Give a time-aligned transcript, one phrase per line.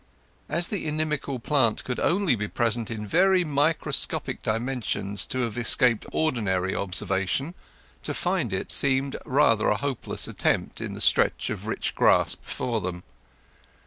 [0.49, 6.07] As the inimical plant could only be present in very microscopic dimensions to have escaped
[6.11, 7.53] ordinary observation,
[8.01, 12.81] to find it seemed rather a hopeless attempt in the stretch of rich grass before
[12.81, 13.03] them.